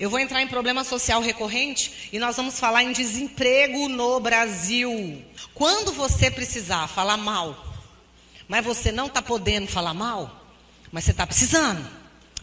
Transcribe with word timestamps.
Eu 0.00 0.08
vou 0.08 0.20
entrar 0.20 0.40
em 0.40 0.46
problema 0.46 0.84
social 0.84 1.20
recorrente 1.20 2.08
e 2.12 2.20
nós 2.20 2.36
vamos 2.36 2.60
falar 2.60 2.84
em 2.84 2.92
desemprego 2.92 3.88
no 3.88 4.20
Brasil. 4.20 5.24
Quando 5.52 5.92
você 5.92 6.30
precisar 6.30 6.86
falar 6.86 7.16
mal, 7.16 7.66
mas 8.46 8.64
você 8.64 8.92
não 8.92 9.06
está 9.06 9.20
podendo 9.20 9.66
falar 9.66 9.94
mal, 9.94 10.44
mas 10.92 11.02
você 11.02 11.10
está 11.10 11.26
precisando, 11.26 11.84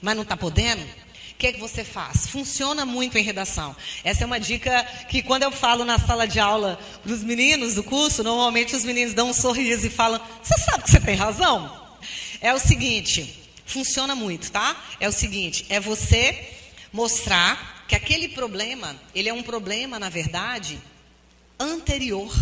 mas 0.01 0.15
não 0.15 0.23
está 0.23 0.35
podendo, 0.35 0.83
o 0.83 1.37
que, 1.37 1.47
é 1.47 1.53
que 1.53 1.59
você 1.59 1.85
faz? 1.85 2.27
Funciona 2.27 2.85
muito 2.85 3.17
em 3.17 3.23
redação. 3.23 3.73
Essa 4.03 4.23
é 4.23 4.25
uma 4.25 4.39
dica 4.39 4.83
que 5.09 5.21
quando 5.21 5.43
eu 5.43 5.51
falo 5.51 5.85
na 5.85 5.97
sala 5.97 6.27
de 6.27 6.39
aula 6.41 6.77
para 7.03 7.13
os 7.13 7.23
meninos 7.23 7.75
do 7.75 7.83
curso, 7.83 8.21
normalmente 8.21 8.75
os 8.75 8.83
meninos 8.83 9.13
dão 9.13 9.29
um 9.29 9.33
sorriso 9.33 9.87
e 9.87 9.89
falam: 9.89 10.19
Você 10.41 10.57
sabe 10.59 10.83
que 10.83 10.91
você 10.91 10.99
tem 10.99 11.15
razão? 11.15 11.73
É 12.39 12.53
o 12.53 12.59
seguinte, 12.59 13.49
funciona 13.65 14.15
muito, 14.15 14.51
tá? 14.51 14.81
É 14.99 15.09
o 15.09 15.11
seguinte, 15.11 15.65
é 15.69 15.79
você 15.79 16.54
mostrar 16.95 17.83
que 17.89 17.93
aquele 17.93 18.29
problema, 18.29 18.95
ele 19.13 19.27
é 19.27 19.33
um 19.33 19.43
problema, 19.43 19.99
na 19.99 20.07
verdade, 20.07 20.81
anterior. 21.59 22.33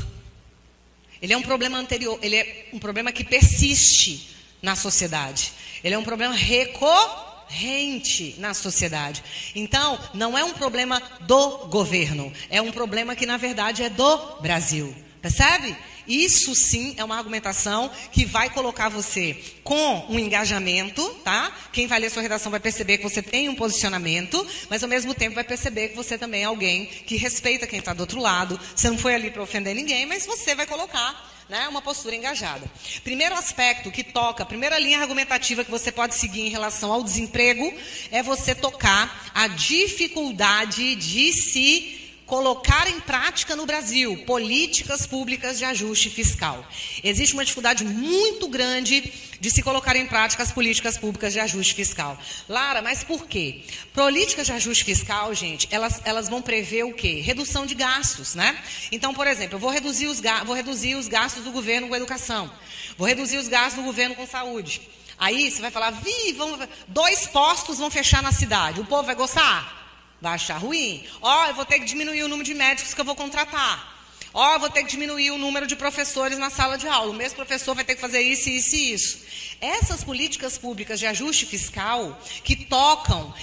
Ele 1.19 1.33
é 1.33 1.37
um 1.37 1.41
problema 1.41 1.79
anterior, 1.79 2.19
ele 2.21 2.35
é 2.35 2.69
um 2.71 2.77
problema 2.77 3.11
que 3.11 3.23
persiste 3.23 4.29
na 4.61 4.75
sociedade. 4.75 5.51
Ele 5.83 5.95
é 5.95 5.97
um 5.97 6.03
problema 6.03 6.35
recorrente 6.35 7.33
rente 7.53 8.35
na 8.39 8.53
sociedade. 8.53 9.23
Então, 9.53 9.99
não 10.13 10.35
é 10.35 10.43
um 10.43 10.53
problema 10.53 10.99
do 11.21 11.67
governo, 11.67 12.33
é 12.49 12.59
um 12.59 12.71
problema 12.71 13.15
que 13.15 13.27
na 13.27 13.37
verdade 13.37 13.83
é 13.83 13.89
do 13.89 14.17
Brasil. 14.41 14.95
Percebe? 15.23 15.73
Isso 16.05 16.53
sim 16.53 16.95
é 16.97 17.03
uma 17.03 17.17
argumentação 17.17 17.89
que 18.11 18.25
vai 18.25 18.49
colocar 18.49 18.89
você 18.89 19.41
com 19.63 20.05
um 20.09 20.19
engajamento, 20.19 21.01
tá? 21.23 21.49
Quem 21.71 21.87
vai 21.87 21.97
ler 21.97 22.11
sua 22.11 22.21
redação 22.21 22.51
vai 22.51 22.59
perceber 22.59 22.97
que 22.97 23.03
você 23.03 23.21
tem 23.21 23.47
um 23.47 23.55
posicionamento, 23.55 24.45
mas 24.69 24.83
ao 24.83 24.89
mesmo 24.89 25.13
tempo 25.13 25.35
vai 25.35 25.45
perceber 25.45 25.87
que 25.87 25.95
você 25.95 26.17
também 26.17 26.41
é 26.41 26.45
alguém 26.45 26.87
que 26.87 27.15
respeita 27.15 27.65
quem 27.65 27.79
está 27.79 27.93
do 27.93 28.01
outro 28.01 28.19
lado. 28.19 28.59
Você 28.75 28.89
não 28.89 28.97
foi 28.97 29.15
ali 29.15 29.31
para 29.31 29.41
ofender 29.41 29.73
ninguém, 29.73 30.05
mas 30.05 30.25
você 30.25 30.53
vai 30.55 30.67
colocar 30.67 31.31
né, 31.47 31.69
uma 31.69 31.81
postura 31.81 32.17
engajada. 32.17 32.69
Primeiro 33.01 33.33
aspecto 33.35 33.91
que 33.91 34.03
toca, 34.03 34.45
primeira 34.45 34.77
linha 34.77 34.99
argumentativa 34.99 35.63
que 35.63 35.71
você 35.71 35.89
pode 35.89 36.15
seguir 36.15 36.41
em 36.41 36.49
relação 36.49 36.91
ao 36.91 37.01
desemprego 37.01 37.73
é 38.11 38.21
você 38.21 38.53
tocar 38.53 39.31
a 39.33 39.47
dificuldade 39.47 40.95
de 40.95 41.31
se 41.31 42.02
colocar 42.25 42.87
em 42.87 42.99
prática 42.99 43.55
no 43.55 43.65
Brasil 43.65 44.23
políticas 44.25 45.05
públicas 45.05 45.57
de 45.57 45.65
ajuste 45.65 46.09
fiscal. 46.09 46.65
Existe 47.03 47.33
uma 47.33 47.43
dificuldade 47.43 47.83
muito 47.83 48.47
grande 48.47 49.11
de 49.39 49.51
se 49.51 49.61
colocar 49.61 49.95
em 49.95 50.05
prática 50.05 50.41
as 50.41 50.51
políticas 50.51 50.97
públicas 50.97 51.33
de 51.33 51.39
ajuste 51.39 51.73
fiscal. 51.73 52.17
Lara, 52.47 52.81
mas 52.81 53.03
por 53.03 53.27
quê? 53.27 53.63
Políticas 53.93 54.45
de 54.47 54.53
ajuste 54.53 54.85
fiscal, 54.85 55.33
gente, 55.33 55.67
elas, 55.69 56.01
elas 56.05 56.29
vão 56.29 56.41
prever 56.41 56.85
o 56.85 56.93
quê? 56.93 57.21
Redução 57.21 57.65
de 57.65 57.75
gastos, 57.75 58.35
né? 58.35 58.57
Então, 58.91 59.13
por 59.13 59.27
exemplo, 59.27 59.55
eu 59.55 59.59
vou 59.59 59.69
reduzir 59.69 60.07
os, 60.07 60.21
vou 60.45 60.55
reduzir 60.55 60.95
os 60.95 61.07
gastos 61.07 61.43
do 61.43 61.51
governo 61.51 61.89
com 61.89 61.95
educação, 61.95 62.49
vou 62.97 63.07
reduzir 63.07 63.37
os 63.37 63.47
gastos 63.47 63.75
do 63.75 63.85
governo 63.85 64.15
com 64.15 64.25
saúde. 64.25 64.81
Aí 65.17 65.51
você 65.51 65.61
vai 65.61 65.71
falar, 65.71 65.91
vi, 65.91 66.33
vão, 66.33 66.57
dois 66.87 67.27
postos 67.27 67.77
vão 67.77 67.91
fechar 67.91 68.23
na 68.23 68.31
cidade. 68.31 68.79
O 68.79 68.85
povo 68.85 69.03
vai 69.03 69.15
gostar? 69.15 69.82
Vai 70.23 70.35
achar 70.35 70.57
ruim. 70.57 71.03
Ó, 71.21 71.29
oh, 71.29 71.47
eu 71.49 71.53
vou 71.53 71.65
ter 71.65 71.79
que 71.79 71.85
diminuir 71.85 72.23
o 72.23 72.29
número 72.29 72.45
de 72.45 72.53
médicos 72.53 72.93
que 72.93 73.01
eu 73.01 73.03
vou 73.03 73.13
contratar. 73.13 73.93
Ó, 74.33 74.51
oh, 74.51 74.53
eu 74.53 74.59
vou 74.61 74.69
ter 74.69 74.83
que 74.83 74.89
diminuir 74.89 75.31
o 75.31 75.37
número 75.37 75.67
de 75.67 75.75
professores 75.75 76.37
na 76.37 76.49
sala 76.49 76.77
de 76.77 76.87
aula. 76.87 77.11
O 77.11 77.13
mesmo 77.13 77.35
professor 77.35 77.75
vai 77.75 77.83
ter 77.83 77.95
que 77.95 77.99
fazer 77.99 78.21
isso, 78.21 78.49
isso 78.49 78.73
e 78.73 78.93
isso. 78.93 79.19
Essas 79.59 80.01
políticas 80.01 80.57
públicas 80.57 80.97
de 80.97 81.05
ajuste 81.07 81.45
fiscal 81.45 82.17
que 82.41 82.55
tocam, 82.55 83.33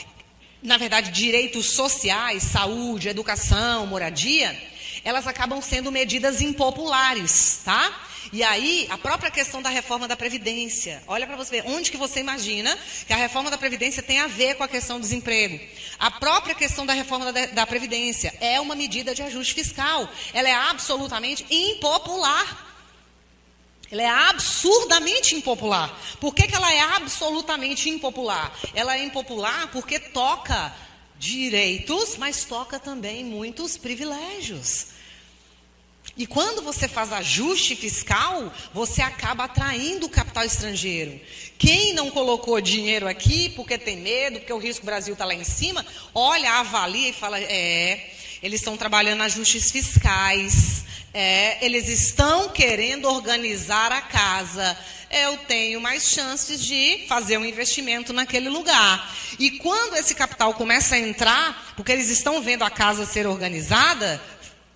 na 0.62 0.78
verdade, 0.78 1.10
direitos 1.10 1.66
sociais, 1.66 2.44
saúde, 2.44 3.10
educação, 3.10 3.86
moradia, 3.86 4.58
elas 5.04 5.26
acabam 5.26 5.60
sendo 5.60 5.90
medidas 5.90 6.40
impopulares, 6.40 7.60
tá? 7.64 8.06
E 8.32 8.44
aí, 8.44 8.86
a 8.90 8.96
própria 8.96 9.30
questão 9.30 9.60
da 9.60 9.68
reforma 9.70 10.06
da 10.06 10.16
Previdência. 10.16 11.02
Olha 11.08 11.26
para 11.26 11.36
você 11.36 11.50
ver, 11.50 11.64
onde 11.66 11.90
que 11.90 11.96
você 11.96 12.20
imagina 12.20 12.78
que 13.04 13.12
a 13.12 13.16
reforma 13.16 13.50
da 13.50 13.58
Previdência 13.58 14.02
tem 14.02 14.20
a 14.20 14.28
ver 14.28 14.54
com 14.54 14.62
a 14.62 14.68
questão 14.68 14.98
do 14.98 15.02
desemprego? 15.02 15.58
A 15.98 16.12
própria 16.12 16.54
questão 16.54 16.86
da 16.86 16.92
reforma 16.92 17.32
da, 17.32 17.46
da 17.46 17.66
Previdência 17.66 18.32
é 18.40 18.60
uma 18.60 18.76
medida 18.76 19.14
de 19.14 19.22
ajuste 19.22 19.54
fiscal. 19.54 20.08
Ela 20.32 20.48
é 20.48 20.54
absolutamente 20.54 21.44
impopular. 21.50 22.68
Ela 23.90 24.02
é 24.02 24.08
absurdamente 24.08 25.34
impopular. 25.34 25.92
Por 26.20 26.32
que, 26.32 26.46
que 26.46 26.54
ela 26.54 26.72
é 26.72 26.80
absolutamente 26.80 27.90
impopular? 27.90 28.52
Ela 28.72 28.96
é 28.96 29.02
impopular 29.02 29.66
porque 29.72 29.98
toca 29.98 30.72
direitos, 31.20 32.16
mas 32.16 32.46
toca 32.46 32.80
também 32.80 33.22
muitos 33.22 33.76
privilégios. 33.76 34.86
E 36.16 36.26
quando 36.26 36.62
você 36.62 36.88
faz 36.88 37.12
ajuste 37.12 37.76
fiscal, 37.76 38.52
você 38.72 39.02
acaba 39.02 39.44
atraindo 39.44 40.06
o 40.06 40.08
capital 40.08 40.44
estrangeiro. 40.44 41.20
Quem 41.58 41.92
não 41.92 42.10
colocou 42.10 42.58
dinheiro 42.58 43.06
aqui 43.06 43.50
porque 43.50 43.76
tem 43.76 43.98
medo, 43.98 44.38
porque 44.38 44.52
o 44.52 44.58
risco 44.58 44.86
Brasil 44.86 45.12
está 45.12 45.26
lá 45.26 45.34
em 45.34 45.44
cima, 45.44 45.84
olha, 46.14 46.54
avalia 46.54 47.10
e 47.10 47.12
fala: 47.12 47.38
é, 47.38 48.12
eles 48.42 48.60
estão 48.60 48.76
trabalhando 48.78 49.22
ajustes 49.22 49.70
fiscais, 49.70 50.84
é, 51.12 51.64
eles 51.64 51.88
estão 51.88 52.48
querendo 52.48 53.08
organizar 53.08 53.92
a 53.92 54.00
casa. 54.00 54.76
Eu 55.10 55.38
tenho 55.38 55.80
mais 55.80 56.08
chances 56.08 56.64
de 56.64 57.04
fazer 57.08 57.36
um 57.36 57.44
investimento 57.44 58.12
naquele 58.12 58.48
lugar. 58.48 59.12
E 59.38 59.52
quando 59.52 59.96
esse 59.96 60.14
capital 60.14 60.54
começa 60.54 60.94
a 60.94 60.98
entrar, 60.98 61.74
porque 61.76 61.92
eles 61.92 62.08
estão 62.08 62.40
vendo 62.40 62.62
a 62.62 62.70
casa 62.70 63.04
ser 63.04 63.26
organizada, 63.26 64.22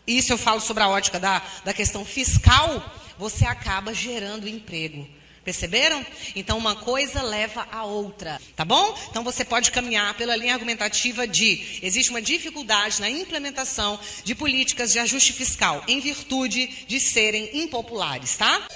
isso 0.06 0.32
eu 0.32 0.38
falo 0.38 0.60
sobre 0.60 0.82
a 0.82 0.88
ótica 0.88 1.20
da, 1.20 1.42
da 1.64 1.72
questão 1.72 2.04
fiscal, 2.04 2.84
você 3.16 3.46
acaba 3.46 3.94
gerando 3.94 4.48
emprego. 4.48 5.08
Perceberam? 5.44 6.04
Então, 6.34 6.56
uma 6.56 6.74
coisa 6.74 7.22
leva 7.22 7.66
a 7.70 7.84
outra, 7.84 8.40
tá 8.56 8.64
bom? 8.64 8.98
Então, 9.10 9.22
você 9.22 9.44
pode 9.44 9.70
caminhar 9.70 10.14
pela 10.14 10.34
linha 10.34 10.54
argumentativa 10.54 11.26
de 11.26 11.80
existe 11.82 12.10
uma 12.10 12.22
dificuldade 12.22 13.00
na 13.00 13.10
implementação 13.10 13.98
de 14.24 14.34
políticas 14.34 14.92
de 14.92 14.98
ajuste 14.98 15.32
fiscal 15.32 15.84
em 15.86 16.00
virtude 16.00 16.66
de 16.86 16.98
serem 16.98 17.50
impopulares, 17.52 18.36
tá? 18.36 18.66